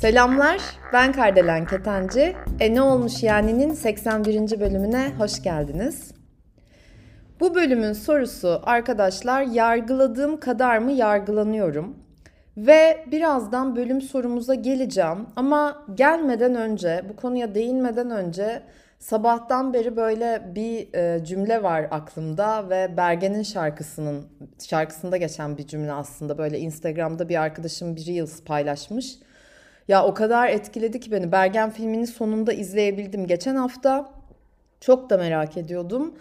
[0.00, 0.60] Selamlar,
[0.92, 2.36] ben Kardelen Ketenci.
[2.60, 4.60] E ne olmuş yani'nin 81.
[4.60, 6.14] bölümüne hoş geldiniz.
[7.40, 11.96] Bu bölümün sorusu arkadaşlar yargıladığım kadar mı yargılanıyorum?
[12.56, 18.62] Ve birazdan bölüm sorumuza geleceğim ama gelmeden önce, bu konuya değinmeden önce
[19.02, 24.26] sabahtan beri böyle bir e, cümle var aklımda ve Bergen'in şarkısının
[24.68, 29.18] şarkısında geçen bir cümle aslında böyle Instagram'da bir arkadaşım bir Reels paylaşmış.
[29.88, 31.32] Ya o kadar etkiledi ki beni.
[31.32, 34.12] Bergen filmini sonunda izleyebildim geçen hafta.
[34.80, 36.14] Çok da merak ediyordum.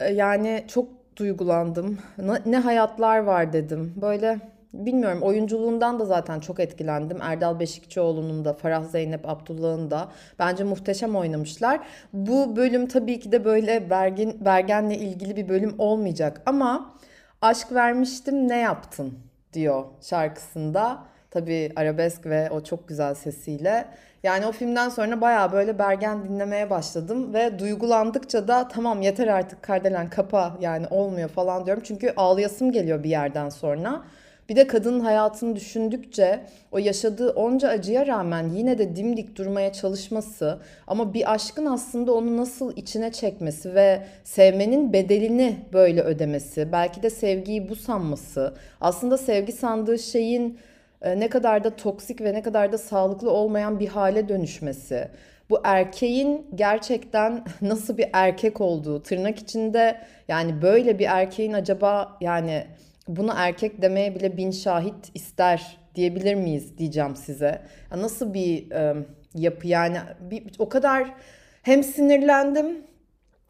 [0.00, 1.98] E, yani çok duygulandım.
[2.46, 3.94] Ne hayatlar var dedim.
[3.96, 4.38] Böyle
[4.74, 7.22] bilmiyorum oyunculuğundan da zaten çok etkilendim.
[7.22, 11.80] Erdal Beşikçioğlu'nun da Farah Zeynep Abdullah'ın da bence muhteşem oynamışlar.
[12.12, 16.94] Bu bölüm tabii ki de böyle Bergen, Bergen'le ilgili bir bölüm olmayacak ama
[17.42, 19.18] aşk vermiştim ne yaptın
[19.52, 20.98] diyor şarkısında.
[21.30, 23.86] Tabii arabesk ve o çok güzel sesiyle.
[24.22, 29.62] Yani o filmden sonra baya böyle Bergen dinlemeye başladım ve duygulandıkça da tamam yeter artık
[29.62, 31.82] Kardelen kapa yani olmuyor falan diyorum.
[31.86, 34.02] Çünkü ağlayasım geliyor bir yerden sonra.
[34.48, 36.40] Bir de kadının hayatını düşündükçe
[36.72, 42.36] o yaşadığı onca acıya rağmen yine de dimdik durmaya çalışması ama bir aşkın aslında onu
[42.36, 49.52] nasıl içine çekmesi ve sevmenin bedelini böyle ödemesi, belki de sevgiyi bu sanması, aslında sevgi
[49.52, 50.58] sandığı şeyin
[51.02, 55.08] e, ne kadar da toksik ve ne kadar da sağlıklı olmayan bir hale dönüşmesi.
[55.50, 62.64] Bu erkeğin gerçekten nasıl bir erkek olduğu, tırnak içinde yani böyle bir erkeğin acaba yani
[63.08, 67.62] bunu erkek demeye bile bin şahit ister diyebilir miyiz diyeceğim size.
[67.90, 69.98] Nasıl bir e, yapı yani?
[70.20, 71.14] Bir, o kadar
[71.62, 72.78] hem sinirlendim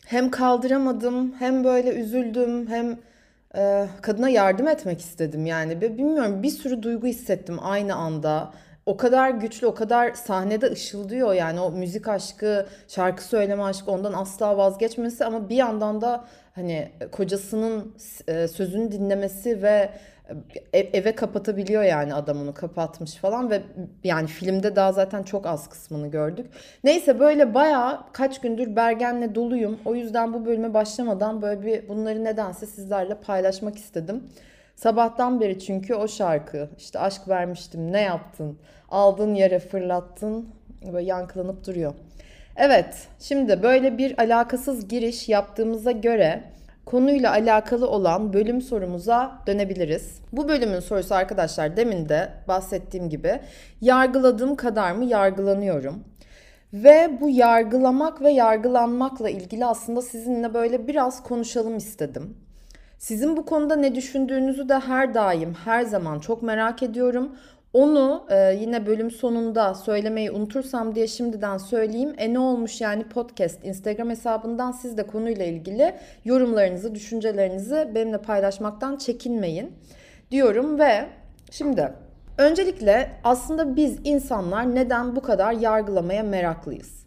[0.06, 2.98] hem kaldıramadım hem böyle üzüldüm hem
[3.56, 5.80] e, kadına yardım etmek istedim yani.
[5.80, 8.52] Bilmiyorum bir sürü duygu hissettim aynı anda
[8.86, 14.12] o kadar güçlü, o kadar sahnede ışıldıyor yani o müzik aşkı, şarkı söyleme aşkı ondan
[14.12, 16.24] asla vazgeçmesi ama bir yandan da
[16.54, 17.94] hani kocasının
[18.28, 19.90] e, sözünü dinlemesi ve
[20.72, 23.62] e, eve kapatabiliyor yani adam onu kapatmış falan ve
[24.04, 26.46] yani filmde daha zaten çok az kısmını gördük.
[26.84, 29.78] Neyse böyle baya kaç gündür Bergen'le doluyum.
[29.84, 34.24] O yüzden bu bölüme başlamadan böyle bir bunları nedense sizlerle paylaşmak istedim.
[34.76, 38.58] Sabahtan beri çünkü o şarkı işte aşk vermiştim ne yaptın
[38.88, 40.48] aldın yere fırlattın
[40.92, 41.94] böyle yankılanıp duruyor.
[42.56, 46.44] Evet şimdi böyle bir alakasız giriş yaptığımıza göre
[46.84, 50.18] konuyla alakalı olan bölüm sorumuza dönebiliriz.
[50.32, 53.40] Bu bölümün sorusu arkadaşlar demin de bahsettiğim gibi
[53.80, 56.04] yargıladığım kadar mı yargılanıyorum?
[56.72, 62.36] Ve bu yargılamak ve yargılanmakla ilgili aslında sizinle böyle biraz konuşalım istedim.
[63.04, 67.36] Sizin bu konuda ne düşündüğünüzü de her daim, her zaman çok merak ediyorum.
[67.72, 72.14] Onu e, yine bölüm sonunda söylemeyi unutursam diye şimdiden söyleyeyim.
[72.18, 75.94] E ne olmuş yani podcast Instagram hesabından siz de konuyla ilgili
[76.24, 79.72] yorumlarınızı, düşüncelerinizi benimle paylaşmaktan çekinmeyin
[80.30, 81.06] diyorum ve
[81.50, 81.92] şimdi
[82.38, 87.06] öncelikle aslında biz insanlar neden bu kadar yargılamaya meraklıyız?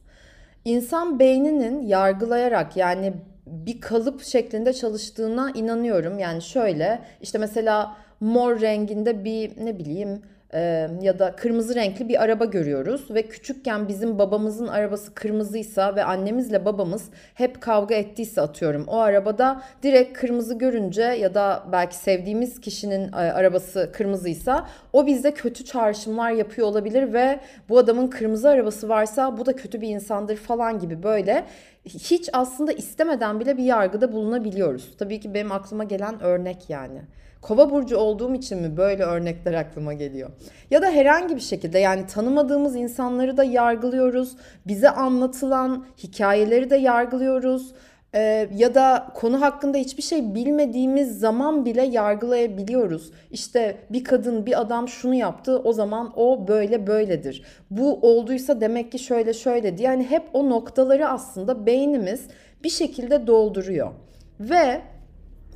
[0.66, 3.14] İnsan beyninin yargılayarak yani
[3.48, 6.20] bir kalıp şeklinde çalıştığına inanıyorum.
[6.20, 10.22] Yani şöyle işte mesela mor renginde bir ne bileyim
[10.54, 16.04] e, ya da kırmızı renkli bir araba görüyoruz ve küçükken bizim babamızın arabası kırmızıysa ve
[16.04, 22.62] annemizle babamız hep kavga ettiyse atıyorum o arabada direkt kırmızı görünce ya da belki sevdiğimiz
[22.62, 28.90] kişinin e, arabası kırmızıysa o bizde kötü çağrışımlar yapıyor olabilir ve bu adamın kırmızı arabası
[28.90, 31.46] varsa bu da kötü bir insandır falan gibi böyle
[31.86, 34.98] hiç aslında istemeden bile bir yargıda bulunabiliyoruz.
[34.98, 37.02] Tabii ki benim aklıma gelen örnek yani.
[37.42, 40.30] Kova burcu olduğum için mi böyle örnekler aklıma geliyor?
[40.72, 44.36] Ya da herhangi bir şekilde yani tanımadığımız insanları da yargılıyoruz.
[44.68, 47.74] Bize anlatılan hikayeleri de yargılıyoruz.
[48.16, 53.12] Ee, ya da konu hakkında hiçbir şey bilmediğimiz zaman bile yargılayabiliyoruz.
[53.32, 57.44] İşte bir kadın bir adam şunu yaptı o zaman o böyle böyledir.
[57.72, 59.90] Bu olduysa demek ki şöyle şöyle diye.
[59.90, 62.28] Yani hep o noktaları aslında beynimiz
[62.64, 63.92] bir şekilde dolduruyor.
[64.40, 64.82] Ve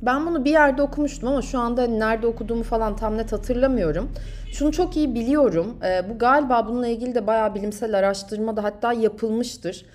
[0.02, 4.10] ben bunu bir yerde okumuştum ama şu anda nerede okuduğumu falan tam net hatırlamıyorum.
[4.52, 5.76] Şunu çok iyi biliyorum.
[5.84, 9.86] E, bu galiba bununla ilgili de bayağı bilimsel araştırma da hatta yapılmıştır.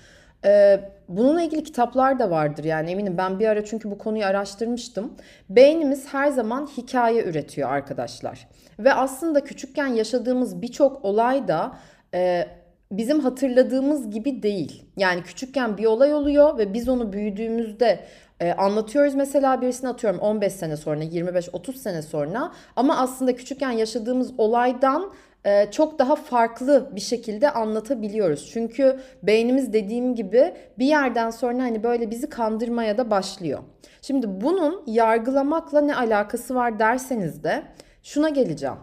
[0.44, 3.18] E, bununla ilgili kitaplar da vardır yani eminim.
[3.18, 5.12] Ben bir ara çünkü bu konuyu araştırmıştım.
[5.50, 8.48] Beynimiz her zaman hikaye üretiyor arkadaşlar.
[8.78, 11.72] Ve aslında küçükken yaşadığımız birçok olay da
[12.14, 12.48] e,
[12.92, 14.84] bizim hatırladığımız gibi değil.
[14.96, 18.00] Yani küçükken bir olay oluyor ve biz onu büyüdüğümüzde
[18.40, 24.32] Ee, anlatıyoruz mesela birisine atıyorum 15 sene sonra, 25-30 sene sonra ama aslında küçükken yaşadığımız
[24.38, 25.12] olaydan
[25.44, 28.50] e, çok daha farklı bir şekilde anlatabiliyoruz.
[28.52, 33.58] Çünkü beynimiz dediğim gibi bir yerden sonra hani böyle bizi kandırmaya da başlıyor.
[34.02, 37.62] Şimdi bunun yargılamakla ne alakası var derseniz de
[38.02, 38.76] şuna geleceğim.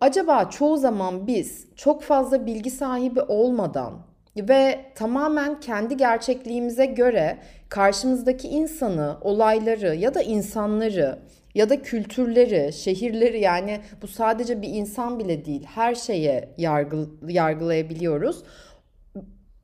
[0.00, 7.38] Acaba çoğu zaman biz çok fazla bilgi sahibi olmadan ve tamamen kendi gerçekliğimize göre
[7.68, 11.18] karşımızdaki insanı, olayları ya da insanları
[11.54, 18.42] ya da kültürleri, şehirleri yani bu sadece bir insan bile değil her şeye yargı, yargılayabiliyoruz.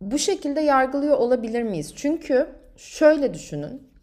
[0.00, 1.92] Bu şekilde yargılıyor olabilir miyiz?
[1.96, 3.94] Çünkü şöyle düşünün.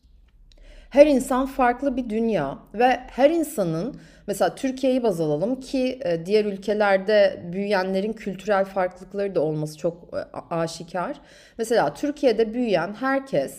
[0.89, 3.95] Her insan farklı bir dünya ve her insanın
[4.27, 10.17] mesela Türkiye'yi baz alalım ki e, diğer ülkelerde büyüyenlerin kültürel farklılıkları da olması çok e,
[10.55, 11.21] aşikar.
[11.57, 13.57] Mesela Türkiye'de büyüyen herkes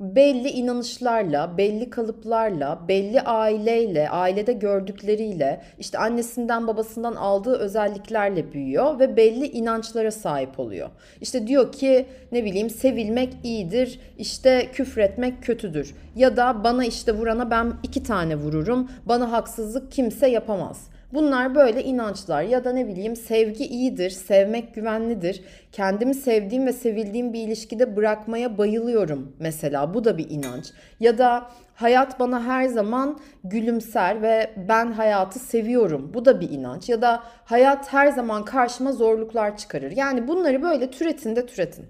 [0.00, 9.16] belli inanışlarla, belli kalıplarla, belli aileyle, ailede gördükleriyle, işte annesinden babasından aldığı özelliklerle büyüyor ve
[9.16, 10.90] belli inançlara sahip oluyor.
[11.20, 15.94] İşte diyor ki ne bileyim sevilmek iyidir, işte küfretmek kötüdür.
[16.16, 20.89] Ya da bana işte vurana ben iki tane vururum, bana haksızlık kimse yapamaz.
[21.12, 25.44] Bunlar böyle inançlar ya da ne bileyim sevgi iyidir, sevmek güvenlidir.
[25.72, 29.94] Kendimi sevdiğim ve sevildiğim bir ilişkide bırakmaya bayılıyorum mesela.
[29.94, 30.72] Bu da bir inanç.
[31.00, 36.10] Ya da hayat bana her zaman gülümser ve ben hayatı seviyorum.
[36.14, 36.88] Bu da bir inanç.
[36.88, 39.90] Ya da hayat her zaman karşıma zorluklar çıkarır.
[39.90, 41.86] Yani bunları böyle türetin de türetin.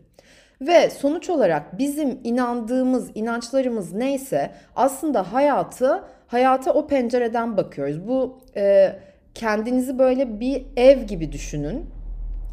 [0.60, 8.08] Ve sonuç olarak bizim inandığımız inançlarımız neyse aslında hayatı hayata o pencereden bakıyoruz.
[8.08, 8.92] Bu e,
[9.34, 11.86] kendinizi böyle bir ev gibi düşünün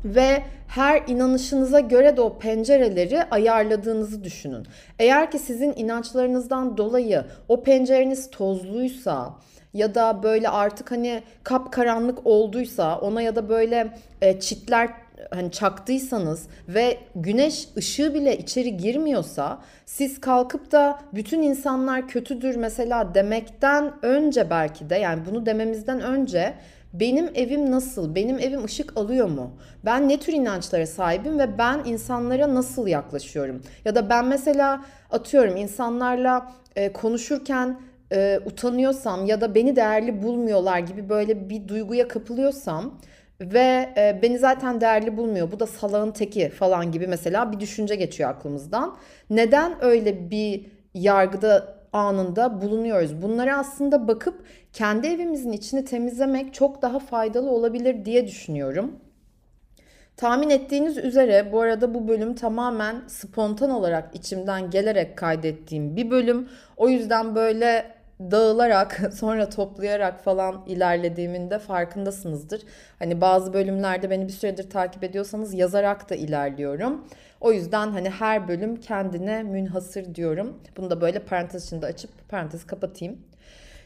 [0.06, 4.68] ve her inanışınıza göre de o pencereleri ayarladığınızı düşünün.
[5.00, 9.34] Eğer ki sizin inançlarınızdan dolayı o pencereniz tozluysa
[9.74, 14.90] ya da böyle artık hani kapkaranlık olduysa ona ya da böyle e, çitler
[15.32, 23.16] hani çaktıysanız ve güneş ışığı bile içeri girmiyorsa siz kalkıp da bütün insanlar kötüdür mesela
[23.16, 26.54] demekten önce belki de yani bunu dememizden önce
[26.94, 28.16] benim evim nasıl?
[28.16, 29.52] Benim evim ışık alıyor mu?
[29.86, 33.62] Ben ne tür inançlara sahibim ve ben insanlara nasıl yaklaşıyorum?
[33.86, 34.82] Ya da ben mesela
[35.12, 37.80] atıyorum insanlarla e, konuşurken
[38.12, 43.00] e, utanıyorsam ya da beni değerli bulmuyorlar gibi böyle bir duyguya kapılıyorsam
[43.42, 45.52] ve e, beni zaten değerli bulmuyor.
[45.52, 48.98] Bu da salağın teki falan gibi mesela bir düşünce geçiyor aklımızdan.
[49.30, 53.22] Neden öyle bir yargıda anında bulunuyoruz?
[53.22, 54.44] Bunlara aslında bakıp
[54.74, 59.00] kendi evimizin içini temizlemek çok daha faydalı olabilir diye düşünüyorum.
[60.18, 66.50] Tahmin ettiğiniz üzere bu arada bu bölüm tamamen spontan olarak içimden gelerek kaydettiğim bir bölüm.
[66.78, 72.62] O yüzden böyle dağılarak sonra toplayarak falan ilerlediğimin de farkındasınızdır.
[73.00, 77.06] Hani bazı bölümlerde beni bir süredir takip ediyorsanız yazarak da ilerliyorum.
[77.42, 80.60] O yüzden hani her bölüm kendine münhasır diyorum.
[80.78, 83.18] Bunu da böyle parantez içinde açıp parantez kapatayım.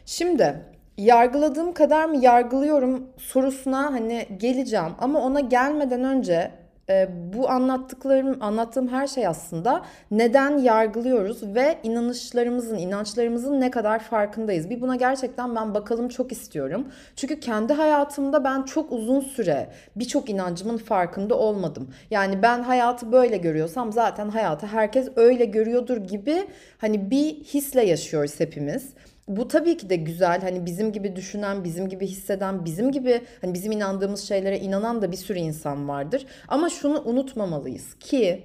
[0.06, 0.56] Şimdi
[0.98, 6.52] yargıladığım kadar mı yargılıyorum sorusuna hani geleceğim ama ona gelmeden önce
[6.90, 9.82] e, bu anlattıklarım, anlattığım her şey aslında
[10.12, 14.70] neden yargılıyoruz ve inanışlarımızın, inançlarımızın ne kadar farkındayız.
[14.70, 16.88] Bir buna gerçekten ben bakalım çok istiyorum.
[17.16, 21.90] Çünkü kendi hayatımda ben çok uzun süre birçok inancımın farkında olmadım.
[22.12, 28.40] Yani ben hayatı böyle görüyorsam zaten hayatı herkes öyle görüyordur gibi hani bir hisle yaşıyoruz
[28.40, 28.94] hepimiz.
[29.28, 30.42] Bu tabii ki de güzel.
[30.42, 35.12] Hani bizim gibi düşünen, bizim gibi hisseden, bizim gibi hani bizim inandığımız şeylere inanan da
[35.12, 36.26] bir sürü insan vardır.
[36.48, 38.44] Ama şunu unutmamalıyız ki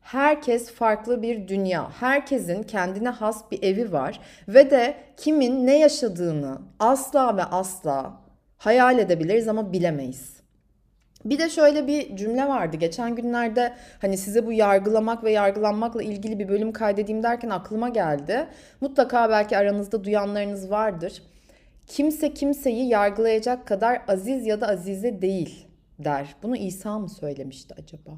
[0.00, 1.90] herkes farklı bir dünya.
[1.90, 8.20] Herkesin kendine has bir evi var ve de kimin ne yaşadığını asla ve asla
[8.58, 10.35] hayal edebiliriz ama bilemeyiz.
[11.26, 12.76] Bir de şöyle bir cümle vardı.
[12.76, 18.46] Geçen günlerde hani size bu yargılamak ve yargılanmakla ilgili bir bölüm kaydedeyim derken aklıma geldi.
[18.80, 21.22] Mutlaka belki aranızda duyanlarınız vardır.
[21.86, 25.66] Kimse kimseyi yargılayacak kadar aziz ya da azize değil
[25.98, 26.34] der.
[26.42, 28.10] Bunu İsa mı söylemişti acaba?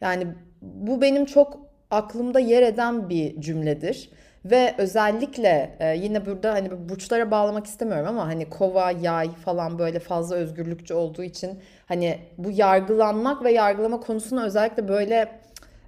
[0.00, 0.26] Yani
[0.62, 1.60] bu benim çok
[1.90, 4.10] aklımda yer eden bir cümledir.
[4.50, 9.98] Ve özellikle e, yine burada hani burçlara bağlamak istemiyorum ama hani kova, yay falan böyle
[9.98, 15.28] fazla özgürlükçü olduğu için hani bu yargılanmak ve yargılama konusuna özellikle böyle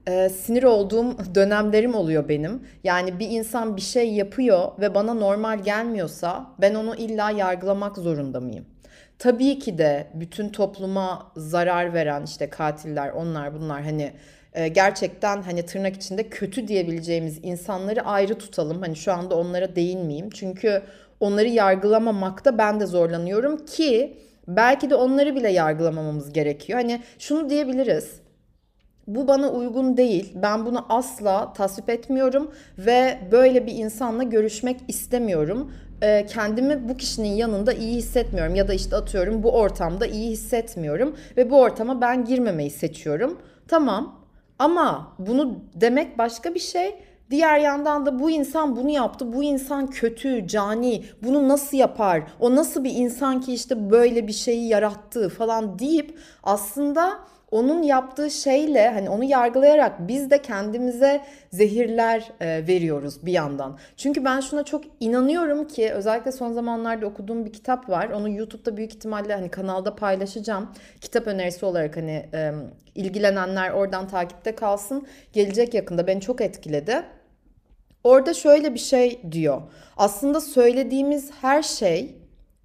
[0.09, 2.63] e, sinir olduğum dönemlerim oluyor benim.
[2.85, 8.41] Yani bir insan bir şey yapıyor ve bana normal gelmiyorsa ben onu illa yargılamak zorunda
[8.41, 8.65] mıyım?
[9.19, 14.13] Tabii ki de bütün topluma zarar veren işte katiller onlar bunlar hani
[14.73, 18.81] gerçekten hani tırnak içinde kötü diyebileceğimiz insanları ayrı tutalım.
[18.81, 20.31] Hani şu anda onlara değinmeyeyim.
[20.31, 20.83] Çünkü
[21.21, 24.17] onları yargılamamakta ben de zorlanıyorum ki
[24.49, 26.79] belki de onları bile yargılamamamız gerekiyor.
[26.79, 28.21] Hani şunu diyebiliriz
[29.09, 30.33] bu bana uygun değil.
[30.35, 35.73] Ben bunu asla tasvip etmiyorum ve böyle bir insanla görüşmek istemiyorum.
[36.03, 41.17] Ee, kendimi bu kişinin yanında iyi hissetmiyorum ya da işte atıyorum bu ortamda iyi hissetmiyorum
[41.37, 43.39] ve bu ortama ben girmemeyi seçiyorum.
[43.69, 44.18] Tamam.
[44.59, 46.95] Ama bunu demek başka bir şey.
[47.31, 49.33] Diğer yandan da bu insan bunu yaptı.
[49.33, 51.05] Bu insan kötü, cani.
[51.23, 52.23] Bunu nasıl yapar?
[52.41, 57.19] O nasıl bir insan ki işte böyle bir şeyi yarattı falan deyip aslında
[57.51, 63.79] onun yaptığı şeyle hani onu yargılayarak biz de kendimize zehirler e, veriyoruz bir yandan.
[63.97, 68.09] Çünkü ben şuna çok inanıyorum ki özellikle son zamanlarda okuduğum bir kitap var.
[68.09, 70.69] Onu YouTube'da büyük ihtimalle hani kanalda paylaşacağım.
[71.01, 72.53] Kitap önerisi olarak hani e,
[72.95, 75.07] ilgilenenler oradan takipte kalsın.
[75.33, 77.03] Gelecek yakında beni çok etkiledi.
[78.05, 79.63] Orada şöyle bir şey diyor.
[79.97, 82.18] Aslında söylediğimiz her şey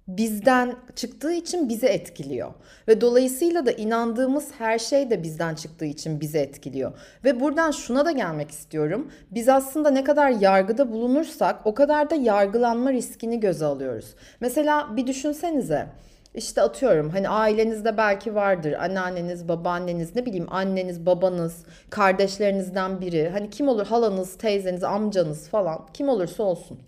[0.08, 2.54] bizden çıktığı için bizi etkiliyor.
[2.88, 6.92] Ve dolayısıyla da inandığımız her şey de bizden çıktığı için bizi etkiliyor.
[7.24, 9.12] Ve buradan şuna da gelmek istiyorum.
[9.30, 14.14] Biz aslında ne kadar yargıda bulunursak o kadar da yargılanma riskini göze alıyoruz.
[14.40, 15.86] Mesela bir düşünsenize.
[16.34, 23.28] İşte atıyorum hani ailenizde belki vardır anneanneniz, babaanneniz, ne bileyim anneniz, babanız, kardeşlerinizden biri.
[23.28, 26.78] Hani kim olur halanız, teyzeniz, amcanız falan kim olursa olsun.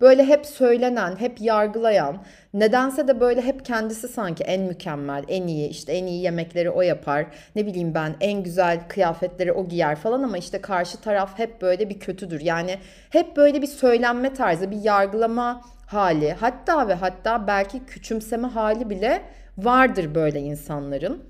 [0.00, 2.22] Böyle hep söylenen, hep yargılayan,
[2.54, 6.82] nedense de böyle hep kendisi sanki en mükemmel, en iyi, işte en iyi yemekleri o
[6.82, 7.26] yapar.
[7.56, 11.88] Ne bileyim ben en güzel kıyafetleri o giyer falan ama işte karşı taraf hep böyle
[11.88, 12.40] bir kötüdür.
[12.40, 12.78] Yani
[13.10, 19.22] hep böyle bir söylenme tarzı, bir yargılama hali, hatta ve hatta belki küçümseme hali bile
[19.58, 21.24] vardır böyle insanların.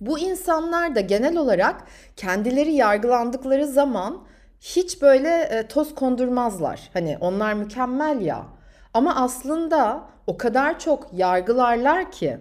[0.00, 1.84] Bu insanlar da genel olarak
[2.16, 4.26] kendileri yargılandıkları zaman
[4.60, 6.90] hiç böyle e, toz kondurmazlar.
[6.92, 8.46] Hani onlar mükemmel ya.
[8.94, 12.38] Ama aslında o kadar çok yargılarlar ki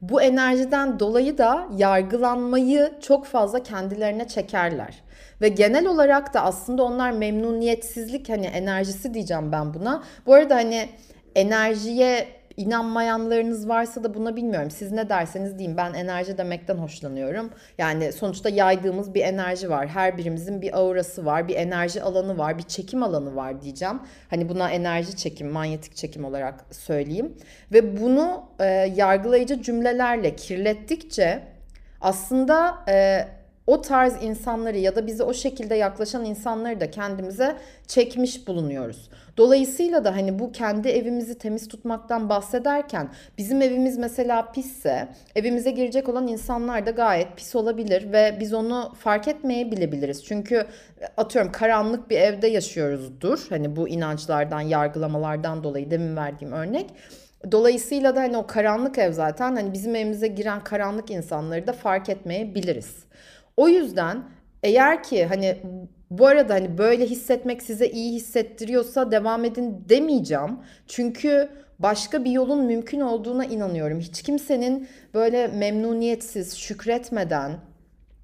[0.00, 5.02] bu enerjiden dolayı da yargılanmayı çok fazla kendilerine çekerler.
[5.40, 10.02] Ve genel olarak da aslında onlar memnuniyetsizlik hani enerjisi diyeceğim ben buna.
[10.26, 10.88] Bu arada hani
[11.34, 14.70] enerjiye İnanmayanlarınız varsa da buna bilmiyorum.
[14.70, 15.76] Siz ne derseniz deyin.
[15.76, 17.50] Ben enerji demekten hoşlanıyorum.
[17.78, 19.88] Yani sonuçta yaydığımız bir enerji var.
[19.88, 24.00] Her birimizin bir aurası var, bir enerji alanı var, bir çekim alanı var diyeceğim.
[24.30, 27.36] Hani buna enerji çekim, manyetik çekim olarak söyleyeyim.
[27.72, 28.64] Ve bunu e,
[28.96, 31.42] yargılayıcı cümlelerle kirlettikçe
[32.00, 33.28] aslında e,
[33.68, 37.56] o tarz insanları ya da bize o şekilde yaklaşan insanları da kendimize
[37.86, 39.10] çekmiş bulunuyoruz.
[39.36, 43.08] Dolayısıyla da hani bu kendi evimizi temiz tutmaktan bahsederken
[43.38, 48.92] bizim evimiz mesela pisse evimize girecek olan insanlar da gayet pis olabilir ve biz onu
[48.98, 50.24] fark etmeyebilebiliriz.
[50.24, 50.66] Çünkü
[51.16, 53.46] atıyorum karanlık bir evde yaşıyoruzdur.
[53.48, 56.86] Hani bu inançlardan, yargılamalardan dolayı demin verdiğim örnek.
[57.52, 62.08] Dolayısıyla da hani o karanlık ev zaten hani bizim evimize giren karanlık insanları da fark
[62.08, 63.08] etmeyebiliriz.
[63.58, 64.22] O yüzden
[64.62, 65.56] eğer ki hani
[66.10, 70.58] bu arada hani böyle hissetmek size iyi hissettiriyorsa devam edin demeyeceğim.
[70.86, 71.48] Çünkü
[71.78, 74.00] başka bir yolun mümkün olduğuna inanıyorum.
[74.00, 77.52] Hiç kimsenin böyle memnuniyetsiz, şükretmeden,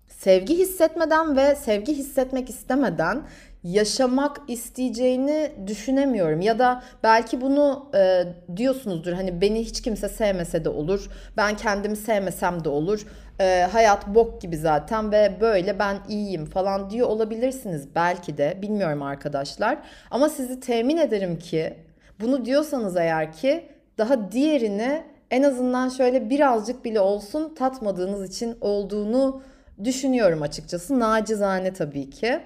[0.09, 3.23] sevgi hissetmeden ve sevgi hissetmek istemeden
[3.65, 6.41] yaşamak isteyeceğini düşünemiyorum.
[6.41, 8.25] Ya da belki bunu e,
[8.57, 11.11] diyorsunuzdur hani beni hiç kimse sevmese de olur.
[11.37, 13.07] Ben kendimi sevmesem de olur.
[13.41, 18.59] E, hayat bok gibi zaten ve böyle ben iyiyim falan diyor olabilirsiniz belki de.
[18.63, 19.79] Bilmiyorum arkadaşlar.
[20.11, 21.75] Ama sizi temin ederim ki
[22.21, 23.69] bunu diyorsanız eğer ki
[23.99, 29.43] daha diğerini en azından şöyle birazcık bile olsun tatmadığınız için olduğunu
[29.85, 31.01] düşünüyorum açıkçası.
[31.01, 32.41] Nacizane tabii ki.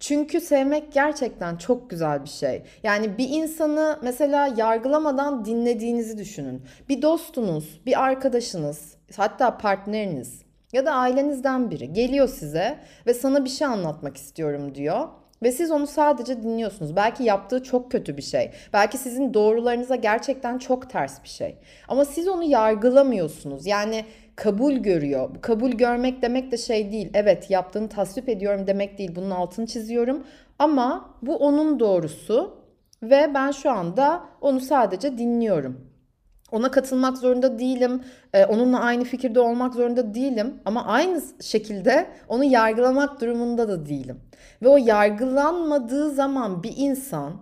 [0.00, 2.62] Çünkü sevmek gerçekten çok güzel bir şey.
[2.82, 6.62] Yani bir insanı mesela yargılamadan dinlediğinizi düşünün.
[6.88, 13.50] Bir dostunuz, bir arkadaşınız, hatta partneriniz ya da ailenizden biri geliyor size ve sana bir
[13.50, 15.08] şey anlatmak istiyorum diyor.
[15.42, 16.96] Ve siz onu sadece dinliyorsunuz.
[16.96, 18.50] Belki yaptığı çok kötü bir şey.
[18.72, 21.56] Belki sizin doğrularınıza gerçekten çok ters bir şey.
[21.88, 23.66] Ama siz onu yargılamıyorsunuz.
[23.66, 24.04] Yani
[24.36, 25.30] kabul görüyor.
[25.40, 27.10] Kabul görmek demek de şey değil.
[27.14, 29.16] Evet yaptığını tasvip ediyorum demek değil.
[29.16, 30.24] Bunun altını çiziyorum.
[30.58, 32.54] Ama bu onun doğrusu
[33.02, 35.80] ve ben şu anda onu sadece dinliyorum.
[36.52, 38.02] Ona katılmak zorunda değilim.
[38.32, 40.54] Ee, onunla aynı fikirde olmak zorunda değilim.
[40.64, 44.20] Ama aynı şekilde onu yargılamak durumunda da değilim.
[44.62, 47.32] Ve o yargılanmadığı zaman bir insan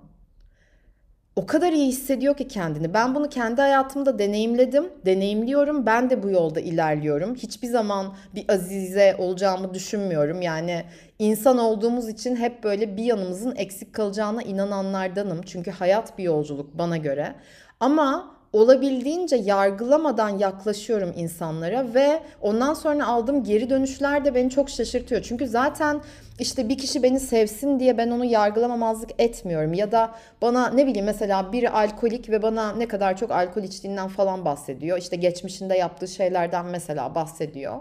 [1.36, 2.94] o kadar iyi hissediyor ki kendini.
[2.94, 5.86] Ben bunu kendi hayatımda deneyimledim, deneyimliyorum.
[5.86, 7.34] Ben de bu yolda ilerliyorum.
[7.34, 10.42] Hiçbir zaman bir azize olacağımı düşünmüyorum.
[10.42, 10.84] Yani
[11.18, 15.42] insan olduğumuz için hep böyle bir yanımızın eksik kalacağına inananlardanım.
[15.42, 17.34] Çünkü hayat bir yolculuk bana göre.
[17.80, 25.22] Ama olabildiğince yargılamadan yaklaşıyorum insanlara ve ondan sonra aldığım geri dönüşler de beni çok şaşırtıyor.
[25.22, 26.00] Çünkü zaten
[26.38, 29.74] işte bir kişi beni sevsin diye ben onu yargılamamazlık etmiyorum.
[29.74, 34.08] Ya da bana ne bileyim mesela biri alkolik ve bana ne kadar çok alkol içtiğinden
[34.08, 34.98] falan bahsediyor.
[34.98, 37.76] İşte geçmişinde yaptığı şeylerden mesela bahsediyor.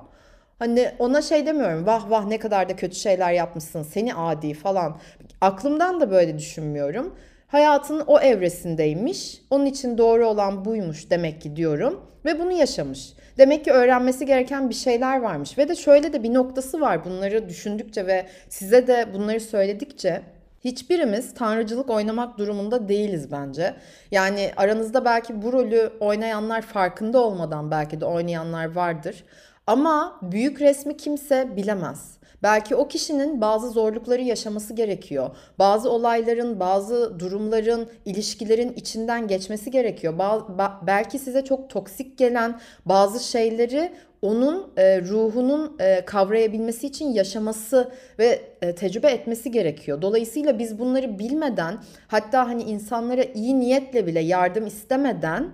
[0.59, 4.97] Hani ona şey demiyorum vah vah ne kadar da kötü şeyler yapmışsın seni adi falan.
[5.41, 7.15] Aklımdan da böyle düşünmüyorum
[7.53, 9.41] hayatının o evresindeymiş.
[9.49, 13.13] Onun için doğru olan buymuş demek ki diyorum ve bunu yaşamış.
[13.37, 17.49] Demek ki öğrenmesi gereken bir şeyler varmış ve de şöyle de bir noktası var bunları
[17.49, 20.21] düşündükçe ve size de bunları söyledikçe
[20.63, 23.75] Hiçbirimiz tanrıcılık oynamak durumunda değiliz bence.
[24.11, 29.23] Yani aranızda belki bu rolü oynayanlar farkında olmadan belki de oynayanlar vardır.
[29.67, 32.17] Ama büyük resmi kimse bilemez.
[32.43, 35.29] Belki o kişinin bazı zorlukları yaşaması gerekiyor.
[35.59, 40.13] Bazı olayların, bazı durumların, ilişkilerin içinden geçmesi gerekiyor.
[40.13, 47.91] Ba- belki size çok toksik gelen bazı şeyleri onun e, ruhunun e, kavrayabilmesi için yaşaması
[48.19, 50.01] ve e, tecrübe etmesi gerekiyor.
[50.01, 55.51] Dolayısıyla biz bunları bilmeden hatta hani insanlara iyi niyetle bile yardım istemeden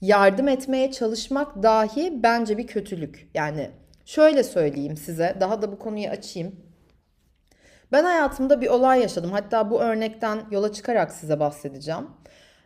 [0.00, 3.30] yardım etmeye çalışmak dahi bence bir kötülük.
[3.34, 3.70] Yani
[4.04, 6.56] Şöyle söyleyeyim size, daha da bu konuyu açayım.
[7.92, 9.32] Ben hayatımda bir olay yaşadım.
[9.32, 12.06] Hatta bu örnekten yola çıkarak size bahsedeceğim.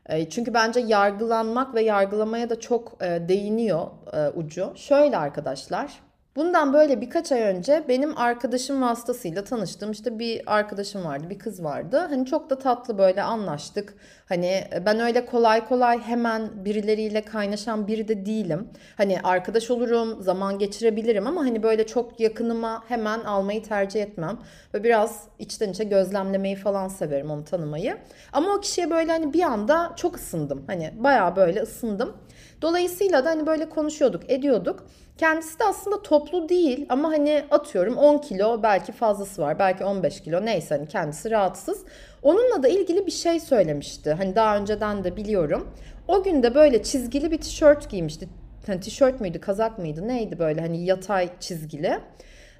[0.08, 4.72] E, çünkü bence yargılanmak ve yargılamaya da çok e, değiniyor e, ucu.
[4.76, 6.00] Şöyle arkadaşlar,
[6.36, 11.64] Bundan böyle birkaç ay önce benim arkadaşım vasıtasıyla tanıştığım işte bir arkadaşım vardı, bir kız
[11.64, 12.06] vardı.
[12.10, 13.94] Hani çok da tatlı böyle anlaştık.
[14.28, 18.68] Hani e, ben öyle kolay kolay hemen birileriyle kaynaşan biri de değilim.
[18.96, 24.38] Hani arkadaş olurum, zaman geçirebilirim ama hani böyle çok yakınıma hemen almayı tercih etmem.
[24.74, 27.98] Ve biraz içten içe gözlemlemeyi falan severim onu tanımayı.
[28.32, 30.64] Ama o kişiye böyle hani bir anda çok ısındım.
[30.66, 32.16] Hani bayağı böyle ısındım.
[32.62, 34.86] Dolayısıyla da hani böyle konuşuyorduk, ediyorduk.
[35.18, 39.58] Kendisi de aslında toplu değil ama hani atıyorum 10 kilo belki fazlası var.
[39.58, 41.84] Belki 15 kilo neyse hani kendisi rahatsız.
[42.22, 44.12] Onunla da ilgili bir şey söylemişti.
[44.12, 45.68] Hani daha önceden de biliyorum.
[46.08, 48.28] O gün de böyle çizgili bir tişört giymişti.
[48.66, 51.98] Hani tişört müydü, kazak mıydı, neydi böyle hani yatay çizgili.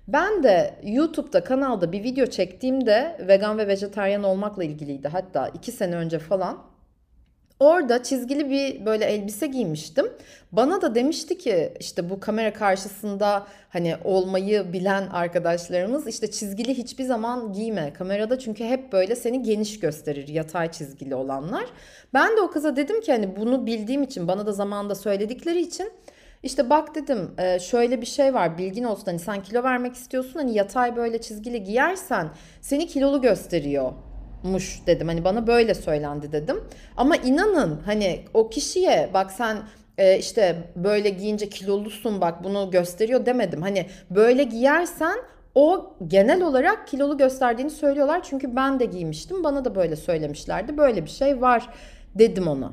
[0.09, 5.09] Ben de YouTube'da kanalda bir video çektiğimde vegan ve vejetaryen olmakla ilgiliydi.
[5.09, 6.76] Hatta iki sene önce falan.
[7.61, 10.07] Orada çizgili bir böyle elbise giymiştim.
[10.53, 17.05] Bana da demişti ki işte bu kamera karşısında hani olmayı bilen arkadaşlarımız işte çizgili hiçbir
[17.05, 21.65] zaman giyme kamerada çünkü hep böyle seni geniş gösterir yatay çizgili olanlar.
[22.15, 25.93] Ben de o kıza dedim ki hani bunu bildiğim için bana da zamanda söyledikleri için
[26.43, 30.39] işte bak dedim e, şöyle bir şey var bilgin olsun hani sen kilo vermek istiyorsun
[30.39, 32.29] hani yatay böyle çizgili giyersen
[32.61, 33.93] seni kilolu gösteriyor
[34.47, 35.09] muş dedim.
[35.09, 36.65] Hani bana böyle söylendi dedim.
[36.97, 39.57] Ama inanın hani o kişiye bak sen
[39.99, 43.63] e, işte böyle giyince kilolusun bak bunu gösteriyor demedim.
[43.63, 45.17] Hani böyle giyersen
[45.55, 48.23] o genel olarak kilolu gösterdiğini söylüyorlar.
[48.23, 49.45] Çünkü ben de giymiştim.
[49.45, 50.77] Bana da böyle söylemişlerdi.
[50.77, 51.69] Böyle bir şey var
[52.15, 52.73] dedim ona.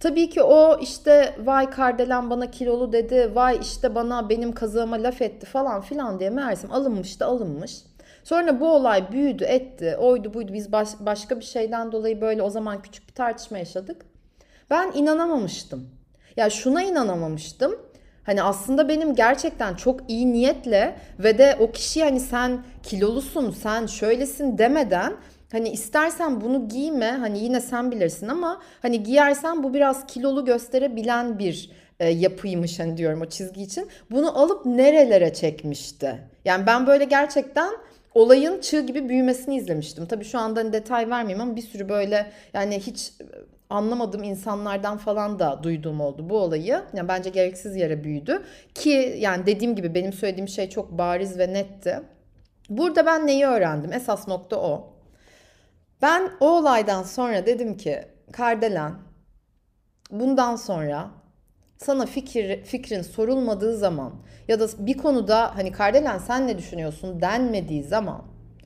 [0.00, 3.30] Tabii ki o işte vay Kardelen bana kilolu dedi.
[3.34, 7.82] Vay işte bana benim kazığıma laf etti falan filan diye meğersem alınmış da alınmış.
[8.26, 12.50] Sonra bu olay büyüdü etti oydu buydu biz baş, başka bir şeyden dolayı böyle o
[12.50, 14.06] zaman küçük bir tartışma yaşadık.
[14.70, 15.90] Ben inanamamıştım.
[16.36, 17.76] Ya şuna inanamamıştım.
[18.24, 23.86] Hani aslında benim gerçekten çok iyi niyetle ve de o kişi hani sen kilolusun, sen
[23.86, 25.12] şöylesin demeden
[25.52, 31.38] hani istersen bunu giyme hani yine sen bilirsin ama hani giyersen bu biraz kilolu gösterebilen
[31.38, 33.88] bir e, yapıymış hani diyorum o çizgi için.
[34.10, 36.18] Bunu alıp nerelere çekmişti.
[36.44, 37.70] Yani ben böyle gerçekten
[38.16, 40.06] olayın çığ gibi büyümesini izlemiştim.
[40.06, 43.12] Tabii şu anda hani detay vermeyeyim ama bir sürü böyle yani hiç
[43.70, 46.82] anlamadığım insanlardan falan da duyduğum oldu bu olayı.
[46.94, 48.42] Yani bence gereksiz yere büyüdü.
[48.74, 52.00] Ki yani dediğim gibi benim söylediğim şey çok bariz ve netti.
[52.68, 53.92] Burada ben neyi öğrendim?
[53.92, 54.94] Esas nokta o.
[56.02, 58.94] Ben o olaydan sonra dedim ki Kardelen
[60.10, 61.10] bundan sonra
[61.78, 64.12] sana fikir, fikrin sorulmadığı zaman
[64.48, 68.22] ya da bir konuda hani Kardelen sen ne düşünüyorsun denmediği zaman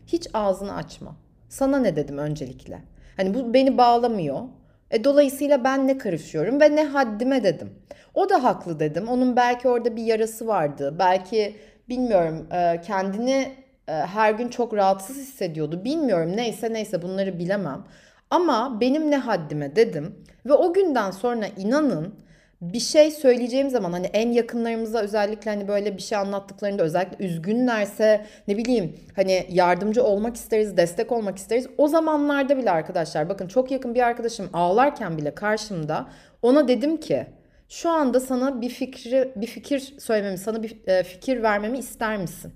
[0.07, 1.17] hiç ağzını açma.
[1.49, 2.83] Sana ne dedim öncelikle?
[3.17, 4.41] Hani bu beni bağlamıyor.
[4.91, 7.71] E, dolayısıyla ben ne karışıyorum ve ne haddime dedim.
[8.15, 9.09] O da haklı dedim.
[9.09, 10.97] Onun belki orada bir yarası vardı.
[10.99, 11.57] Belki
[11.89, 13.55] bilmiyorum e, kendini
[13.89, 15.85] e, her gün çok rahatsız hissediyordu.
[15.85, 17.85] Bilmiyorum neyse neyse bunları bilemem.
[18.31, 20.15] Ama benim ne haddime dedim
[20.47, 22.15] ve o günden sonra inanın
[22.61, 28.27] bir şey söyleyeceğim zaman hani en yakınlarımıza özellikle hani böyle bir şey anlattıklarında özellikle üzgünlerse
[28.49, 31.67] ne bileyim hani yardımcı olmak isteriz, destek olmak isteriz.
[31.79, 36.09] O zamanlarda bile arkadaşlar bakın çok yakın bir arkadaşım ağlarken bile karşımda
[36.43, 37.27] ona dedim ki
[37.69, 42.53] şu anda sana bir fikri bir fikir söylememi, sana bir e, fikir vermemi ister misin?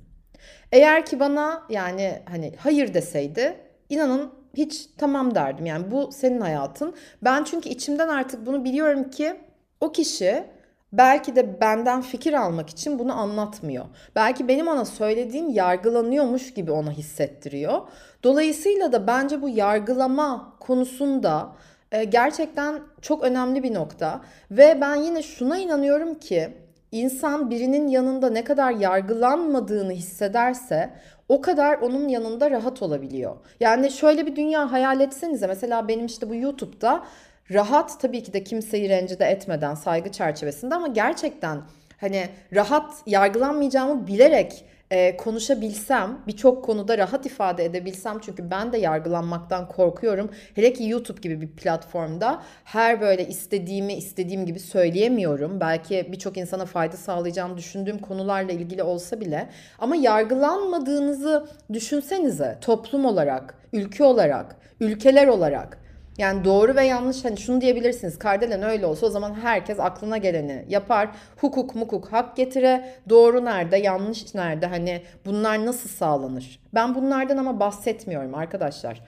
[0.73, 3.57] Eğer ki bana yani hani hayır deseydi
[3.89, 5.67] inanın hiç tamam derdim.
[5.67, 6.95] Yani bu senin hayatın.
[7.23, 9.37] Ben çünkü içimden artık bunu biliyorum ki
[9.85, 10.45] o kişi
[10.93, 13.85] belki de benden fikir almak için bunu anlatmıyor.
[14.17, 17.81] Belki benim ona söylediğim yargılanıyormuş gibi ona hissettiriyor.
[18.23, 21.53] Dolayısıyla da bence bu yargılama konusunda
[21.93, 24.21] e, gerçekten çok önemli bir nokta
[24.51, 26.55] ve ben yine şuna inanıyorum ki
[26.93, 30.91] insan birinin yanında ne kadar yargılanmadığını hissederse
[31.29, 33.37] o kadar onun yanında rahat olabiliyor.
[33.61, 37.05] Yani şöyle bir dünya hayal etsenize mesela benim işte bu YouTube'da
[37.53, 41.63] rahat tabii ki de kimseyi rencide etmeden saygı çerçevesinde ama gerçekten
[42.01, 49.69] hani rahat yargılanmayacağımı bilerek e, konuşabilsem, birçok konuda rahat ifade edebilsem çünkü ben de yargılanmaktan
[49.69, 50.31] korkuyorum.
[50.55, 55.61] Hele ki YouTube gibi bir platformda her böyle istediğimi istediğim gibi söyleyemiyorum.
[55.61, 63.55] Belki birçok insana fayda sağlayacağını düşündüğüm konularla ilgili olsa bile ama yargılanmadığınızı düşünsenize toplum olarak,
[63.73, 65.84] ülke olarak, ülkeler olarak
[66.19, 68.19] yani doğru ve yanlış hani şunu diyebilirsiniz.
[68.19, 71.09] Kardelen öyle olsa o zaman herkes aklına geleni yapar.
[71.37, 72.95] Hukuk mukuk hak getire.
[73.09, 76.61] Doğru nerede yanlış nerede hani bunlar nasıl sağlanır?
[76.75, 79.01] Ben bunlardan ama bahsetmiyorum arkadaşlar.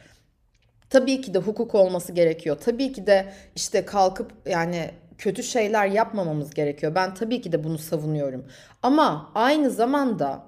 [0.90, 2.56] Tabii ki de hukuk olması gerekiyor.
[2.64, 6.94] Tabii ki de işte kalkıp yani kötü şeyler yapmamamız gerekiyor.
[6.94, 8.44] Ben tabii ki de bunu savunuyorum.
[8.82, 10.42] Ama aynı zamanda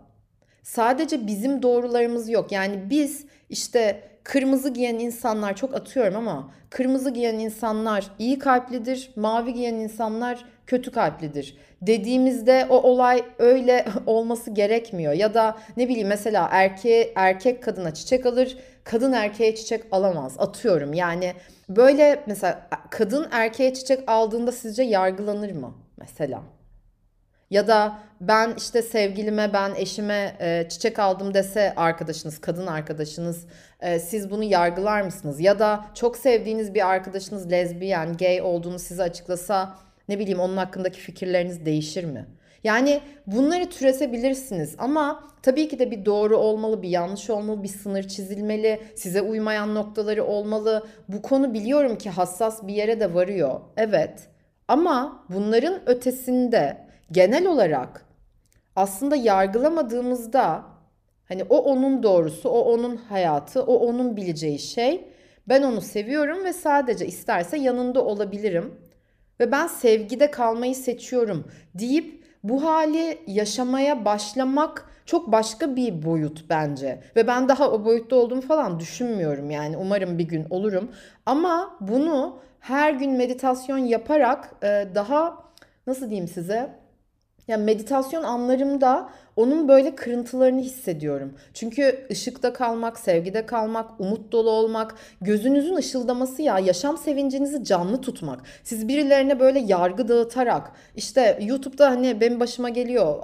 [0.62, 2.52] sadece bizim doğrularımız yok.
[2.52, 9.54] Yani biz işte kırmızı giyen insanlar çok atıyorum ama kırmızı giyen insanlar iyi kalplidir, mavi
[9.54, 15.12] giyen insanlar kötü kalplidir dediğimizde o olay öyle olması gerekmiyor.
[15.12, 20.34] Ya da ne bileyim mesela erkeğe, erkek kadına çiçek alır, kadın erkeğe çiçek alamaz.
[20.38, 21.34] Atıyorum yani
[21.68, 26.42] böyle mesela kadın erkeğe çiçek aldığında sizce yargılanır mı mesela?
[27.50, 30.36] Ya da ben işte sevgilime, ben eşime
[30.70, 33.46] çiçek aldım dese arkadaşınız, kadın arkadaşınız
[33.80, 35.40] e, siz bunu yargılar mısınız?
[35.40, 41.00] Ya da çok sevdiğiniz bir arkadaşınız lezbiyen, gay olduğunu size açıklasa ne bileyim onun hakkındaki
[41.00, 42.26] fikirleriniz değişir mi?
[42.64, 48.02] Yani bunları türetebilirsiniz ama tabii ki de bir doğru olmalı, bir yanlış olmalı, bir sınır
[48.02, 50.86] çizilmeli, size uymayan noktaları olmalı.
[51.08, 53.60] Bu konu biliyorum ki hassas bir yere de varıyor.
[53.76, 54.28] Evet.
[54.68, 56.76] Ama bunların ötesinde
[57.12, 58.04] genel olarak
[58.76, 60.64] aslında yargılamadığımızda
[61.28, 65.08] hani o onun doğrusu, o onun hayatı, o onun bileceği şey.
[65.48, 68.74] Ben onu seviyorum ve sadece isterse yanında olabilirim
[69.40, 77.02] ve ben sevgide kalmayı seçiyorum deyip bu hali yaşamaya başlamak çok başka bir boyut bence.
[77.16, 79.76] Ve ben daha o boyutta olduğumu falan düşünmüyorum yani.
[79.76, 80.90] Umarım bir gün olurum.
[81.26, 84.62] Ama bunu her gün meditasyon yaparak
[84.94, 85.44] daha
[85.86, 86.78] nasıl diyeyim size?
[87.48, 91.34] Yani meditasyon anlarımda onun böyle kırıntılarını hissediyorum.
[91.54, 98.40] Çünkü ışıkta kalmak, sevgide kalmak, umut dolu olmak, gözünüzün ışıldaması ya yaşam sevincinizi canlı tutmak.
[98.64, 103.16] Siz birilerine böyle yargı dağıtarak işte YouTube'da hani benim başıma geliyor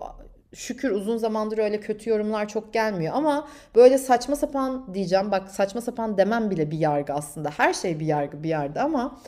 [0.54, 5.80] şükür uzun zamandır öyle kötü yorumlar çok gelmiyor ama böyle saçma sapan diyeceğim bak saçma
[5.80, 9.18] sapan demem bile bir yargı aslında her şey bir yargı bir yerde ama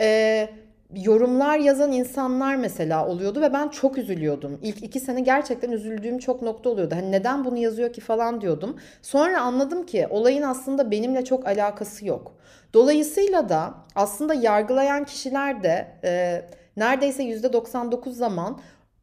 [0.00, 0.48] e,
[0.96, 4.58] yorumlar yazan insanlar mesela oluyordu ve ben çok üzülüyordum.
[4.62, 6.94] İlk iki sene gerçekten üzüldüğüm çok nokta oluyordu.
[6.94, 8.76] Hani neden bunu yazıyor ki falan diyordum.
[9.02, 12.34] Sonra anladım ki olayın aslında benimle çok alakası yok.
[12.74, 16.42] Dolayısıyla da aslında yargılayan kişiler de e,
[16.76, 18.60] neredeyse %99 zaman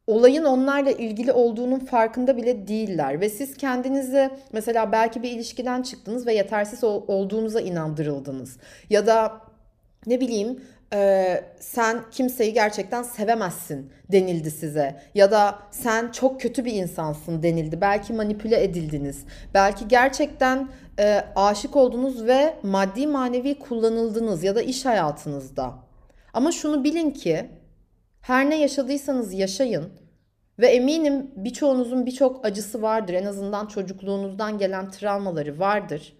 [0.08, 6.28] olayın onlarla ilgili olduğunun farkında bile değiller ve siz kendinizi mesela belki bir ilişkiden çıktınız
[6.28, 8.58] ve yetersiz olduğunuza inandırıldınız
[8.90, 9.42] ya da
[10.06, 10.60] ne bileyim
[10.94, 17.82] e, sen kimseyi gerçekten sevemezsin denildi size ya da sen çok kötü bir insansın denildi.
[17.82, 19.26] Belki manipüle edildiniz.
[19.54, 20.70] Belki gerçekten
[21.00, 25.74] e, aşık oldunuz ve maddi manevi kullanıldınız ya da iş hayatınızda.
[26.34, 27.50] Ama şunu bilin ki
[28.22, 29.90] her ne yaşadıysanız yaşayın
[30.60, 33.14] ve eminim birçoğunuzun birçok acısı vardır.
[33.14, 36.14] En azından çocukluğunuzdan gelen travmaları vardır.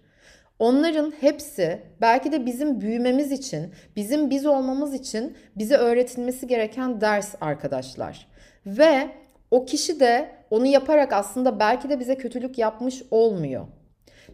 [0.58, 7.34] Onların hepsi belki de bizim büyümemiz için, bizim biz olmamız için bize öğretilmesi gereken ders
[7.40, 8.28] arkadaşlar.
[8.66, 9.10] Ve
[9.50, 13.66] o kişi de onu yaparak aslında belki de bize kötülük yapmış olmuyor.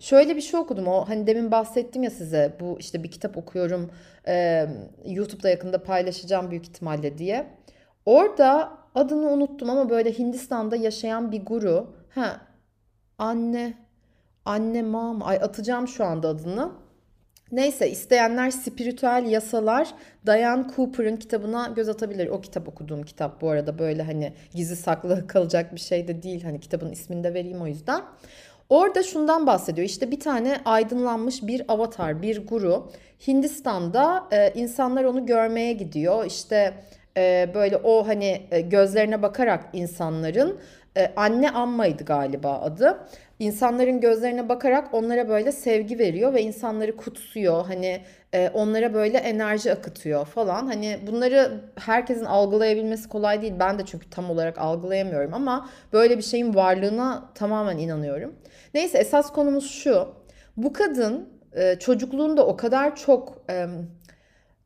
[0.00, 0.86] Şöyle bir şey okudum.
[0.86, 2.56] O hani demin bahsettim ya size.
[2.60, 3.90] Bu işte bir kitap okuyorum.
[4.26, 4.66] E,
[5.06, 7.46] YouTube'da yakında paylaşacağım büyük ihtimalle diye.
[8.06, 11.94] Orada adını unuttum ama böyle Hindistan'da yaşayan bir guru.
[12.08, 12.40] Ha
[13.18, 13.74] anne
[14.44, 16.72] anne mam ay atacağım şu anda adını.
[17.52, 19.94] Neyse isteyenler spiritüel yasalar
[20.26, 22.28] Diane Cooper'ın kitabına göz atabilir.
[22.28, 26.44] O kitap okuduğum kitap bu arada böyle hani gizli saklı kalacak bir şey de değil.
[26.44, 28.02] Hani kitabın ismini de vereyim o yüzden.
[28.68, 29.86] Orada şundan bahsediyor.
[29.88, 32.92] İşte bir tane aydınlanmış bir avatar, bir guru.
[33.26, 36.24] Hindistan'da e, insanlar onu görmeye gidiyor.
[36.24, 36.74] İşte
[37.16, 40.58] e, böyle o hani e, gözlerine bakarak insanların
[40.96, 42.98] e, anne ammaydı galiba adı.
[43.38, 47.66] İnsanların gözlerine bakarak onlara böyle sevgi veriyor ve insanları kutsuyor.
[47.66, 48.00] Hani
[48.34, 50.66] e, onlara böyle enerji akıtıyor falan.
[50.66, 53.54] Hani bunları herkesin algılayabilmesi kolay değil.
[53.58, 58.34] Ben de çünkü tam olarak algılayamıyorum ama böyle bir şeyin varlığına tamamen inanıyorum.
[58.74, 60.08] Neyse esas konumuz şu.
[60.56, 63.66] Bu kadın e, çocukluğunda o kadar çok e,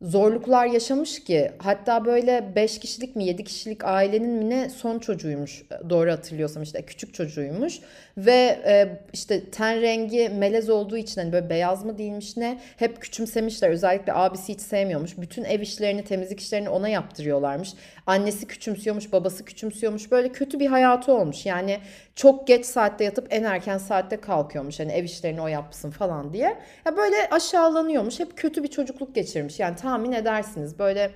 [0.03, 5.63] zorluklar yaşamış ki hatta böyle 5 kişilik mi 7 kişilik ailenin mi ne son çocuğuymuş
[5.91, 7.81] doğru hatırlıyorsam işte küçük çocuğuymuş.
[8.19, 13.03] Ve e, işte ten rengi melez olduğu için hani böyle beyaz mı değilmiş ne hep
[13.03, 13.71] küçümsemişler.
[13.71, 15.19] Özellikle abisi hiç sevmiyormuş.
[15.19, 17.73] Bütün ev işlerini temizlik işlerini ona yaptırıyorlarmış.
[18.07, 20.11] Annesi küçümsüyormuş babası küçümsüyormuş.
[20.11, 21.47] Böyle kötü bir hayatı olmuş.
[21.47, 21.79] Yani
[22.15, 24.81] çok geç saatte yatıp en erken saatte kalkıyormuş.
[24.81, 26.57] Hani ev işlerini o yapsın falan diye.
[26.87, 28.21] Ya böyle aşağılanıyormuş.
[28.21, 29.61] Hep kötü bir çocukluk geçirmiş.
[29.61, 30.79] Yani tahmin edersiniz.
[30.79, 31.11] Böyle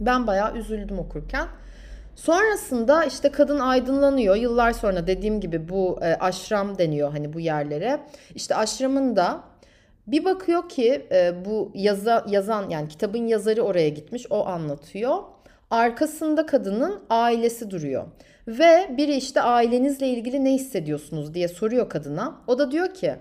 [0.00, 1.46] ben bayağı üzüldüm okurken.
[2.14, 4.36] Sonrasında işte kadın aydınlanıyor.
[4.36, 8.00] Yıllar sonra dediğim gibi bu e, aşram deniyor hani bu yerlere.
[8.34, 9.40] İşte aşramın da
[10.06, 15.16] bir bakıyor ki e, bu yaza, yazan yani kitabın yazarı oraya gitmiş o anlatıyor.
[15.70, 18.04] Arkasında kadının ailesi duruyor.
[18.48, 22.40] Ve biri işte ailenizle ilgili ne hissediyorsunuz diye soruyor kadına.
[22.46, 23.14] O da diyor ki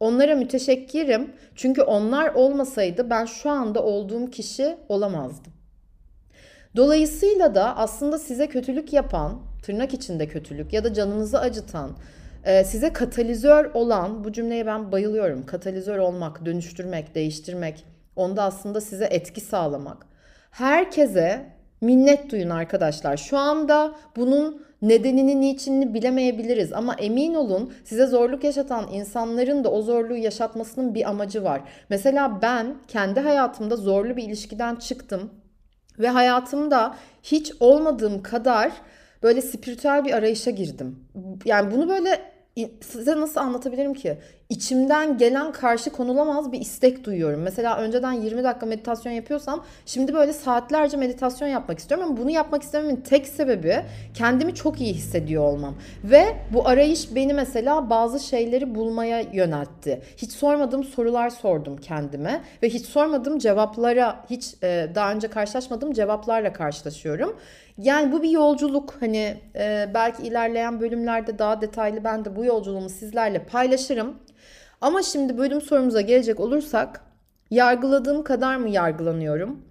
[0.00, 5.52] Onlara müteşekkirim çünkü onlar olmasaydı ben şu anda olduğum kişi olamazdım.
[6.76, 11.96] Dolayısıyla da aslında size kötülük yapan, tırnak içinde kötülük ya da canınızı acıtan,
[12.44, 15.46] e, size katalizör olan, bu cümleye ben bayılıyorum.
[15.46, 20.06] Katalizör olmak, dönüştürmek, değiştirmek, onda aslında size etki sağlamak.
[20.50, 21.53] Herkese
[21.84, 23.16] minnet duyun arkadaşlar.
[23.16, 29.82] Şu anda bunun nedenini, niçinini bilemeyebiliriz ama emin olun size zorluk yaşatan insanların da o
[29.82, 31.60] zorluğu yaşatmasının bir amacı var.
[31.88, 35.30] Mesela ben kendi hayatımda zorlu bir ilişkiden çıktım
[35.98, 38.72] ve hayatımda hiç olmadığım kadar
[39.22, 40.98] böyle spiritüel bir arayışa girdim.
[41.44, 42.20] Yani bunu böyle
[42.80, 44.18] size nasıl anlatabilirim ki?
[44.54, 47.40] İçimden gelen karşı konulamaz bir istek duyuyorum.
[47.40, 52.62] Mesela önceden 20 dakika meditasyon yapıyorsam şimdi böyle saatlerce meditasyon yapmak istiyorum ama bunu yapmak
[52.62, 53.82] istememin tek sebebi
[54.14, 55.74] kendimi çok iyi hissediyor olmam.
[56.04, 60.02] Ve bu arayış beni mesela bazı şeyleri bulmaya yöneltti.
[60.16, 66.52] Hiç sormadığım sorular sordum kendime ve hiç sormadığım cevaplara hiç e, daha önce karşılaşmadığım cevaplarla
[66.52, 67.36] karşılaşıyorum.
[67.78, 68.94] Yani bu bir yolculuk.
[69.00, 74.14] Hani e, belki ilerleyen bölümlerde daha detaylı ben de bu yolculuğumu sizlerle paylaşırım.
[74.84, 77.00] Ama şimdi bölüm sorumuza gelecek olursak
[77.50, 79.62] yargıladığım kadar mı yargılanıyorum?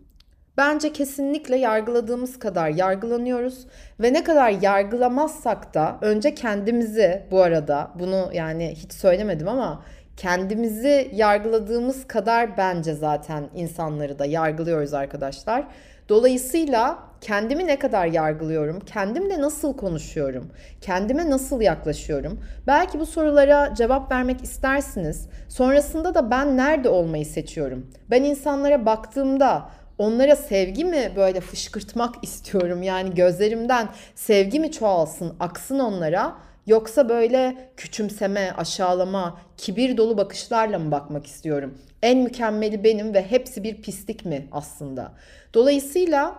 [0.58, 3.68] Bence kesinlikle yargıladığımız kadar yargılanıyoruz
[4.00, 9.84] ve ne kadar yargılamazsak da önce kendimizi bu arada bunu yani hiç söylemedim ama
[10.18, 15.68] kendimizi yargıladığımız kadar bence zaten insanları da yargılıyoruz arkadaşlar.
[16.14, 18.80] Dolayısıyla kendimi ne kadar yargılıyorum?
[18.80, 20.52] Kendimle nasıl konuşuyorum?
[20.82, 22.40] Kendime nasıl yaklaşıyorum?
[22.68, 25.28] Belki bu sorulara cevap vermek istersiniz.
[25.50, 27.88] Sonrasında da ben nerede olmayı seçiyorum?
[28.10, 32.84] Ben insanlara baktığımda onlara sevgi mi böyle fışkırtmak istiyorum?
[32.84, 36.36] Yani gözlerimden sevgi mi çoğalsın, aksın onlara?
[36.66, 41.78] Yoksa böyle küçümseme, aşağılama, kibir dolu bakışlarla mı bakmak istiyorum?
[42.02, 45.12] En mükemmeli benim ve hepsi bir pislik mi aslında?
[45.54, 46.36] Dolayısıyla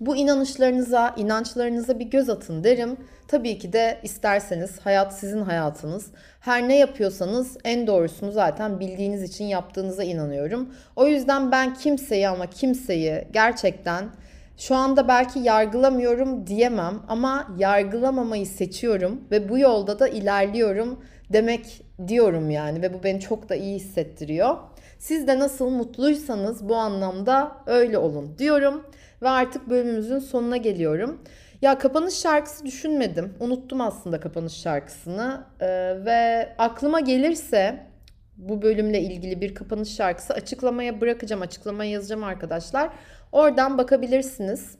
[0.00, 2.96] bu inanışlarınıza, inançlarınıza bir göz atın derim.
[3.28, 6.06] Tabii ki de isterseniz hayat sizin hayatınız.
[6.40, 10.74] Her ne yapıyorsanız en doğrusunu zaten bildiğiniz için yaptığınıza inanıyorum.
[10.96, 14.08] O yüzden ben kimseyi ama kimseyi gerçekten
[14.58, 22.50] şu anda belki yargılamıyorum diyemem ama yargılamamayı seçiyorum ve bu yolda da ilerliyorum demek diyorum
[22.50, 24.56] yani ve bu beni çok da iyi hissettiriyor.
[24.98, 28.86] Siz de nasıl mutluysanız bu anlamda öyle olun diyorum.
[29.22, 31.22] Ve artık bölümümüzün sonuna geliyorum.
[31.62, 33.34] Ya kapanış şarkısı düşünmedim.
[33.40, 35.44] Unuttum aslında kapanış şarkısını.
[35.60, 35.66] Ee,
[36.04, 37.86] ve aklıma gelirse
[38.36, 41.42] bu bölümle ilgili bir kapanış şarkısı açıklamaya bırakacağım.
[41.42, 42.90] Açıklamaya yazacağım arkadaşlar.
[43.32, 44.76] Oradan bakabilirsiniz.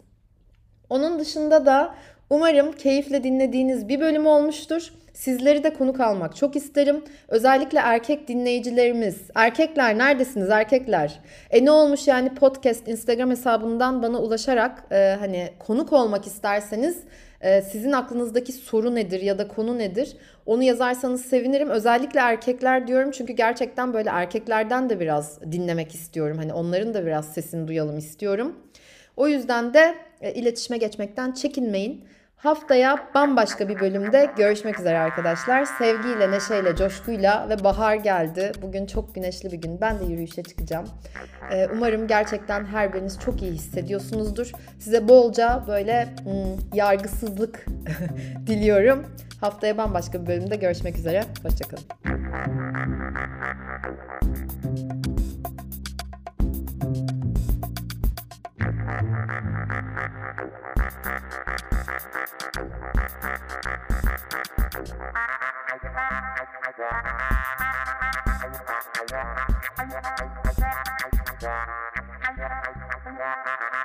[0.91, 1.95] Onun dışında da
[2.31, 4.93] Umarım keyifle dinlediğiniz bir bölüm olmuştur.
[5.15, 7.05] Sizleri de konuk almak çok isterim.
[7.29, 9.17] Özellikle erkek dinleyicilerimiz.
[9.35, 11.21] Erkekler neredesiniz erkekler?
[11.51, 16.99] E ne olmuş yani podcast Instagram hesabından bana ulaşarak e, hani konuk olmak isterseniz
[17.41, 20.17] e, sizin aklınızdaki soru nedir ya da konu nedir?
[20.47, 21.71] Onu yazarsanız sevinirim.
[21.71, 26.37] Özellikle erkekler diyorum çünkü gerçekten böyle erkeklerden de biraz dinlemek istiyorum.
[26.39, 28.57] Hani onların da biraz sesini duyalım istiyorum.
[29.17, 32.05] O yüzden de e, iletişime geçmekten çekinmeyin.
[32.39, 35.65] Haftaya bambaşka bir bölümde görüşmek üzere arkadaşlar.
[35.65, 38.53] Sevgiyle, neşeyle, coşkuyla ve bahar geldi.
[38.63, 39.81] Bugün çok güneşli bir gün.
[39.81, 40.89] Ben de yürüyüşe çıkacağım.
[41.53, 44.53] Ee, umarım gerçekten her biriniz çok iyi hissediyorsunuzdur.
[44.79, 47.67] Size bolca böyle hmm, yargısızlık
[48.47, 49.07] diliyorum.
[49.41, 51.25] Haftaya bambaşka bir bölümde görüşmek üzere.
[51.43, 51.85] Hoşçakalın.
[73.09, 73.78] Thank